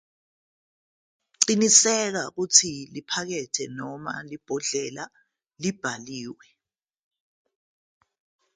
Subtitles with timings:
[1.43, 5.03] Qiniseka ukuthi iphakethe noma ibhodlela
[5.61, 6.47] libhaliwe.